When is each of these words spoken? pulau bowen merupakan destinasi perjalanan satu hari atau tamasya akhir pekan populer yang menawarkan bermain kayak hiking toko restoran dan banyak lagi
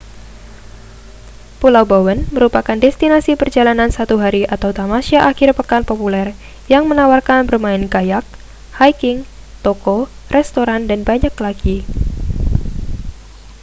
pulau 1.61 1.85
bowen 1.91 2.19
merupakan 2.35 2.73
destinasi 2.85 3.31
perjalanan 3.41 3.89
satu 3.97 4.15
hari 4.23 4.43
atau 4.55 4.69
tamasya 4.79 5.19
akhir 5.31 5.49
pekan 5.59 5.83
populer 5.89 6.27
yang 6.73 6.83
menawarkan 6.91 7.41
bermain 7.49 7.83
kayak 7.93 8.23
hiking 8.81 9.17
toko 9.65 9.97
restoran 10.35 10.81
dan 10.89 10.99
banyak 11.09 11.33
lagi 11.45 11.77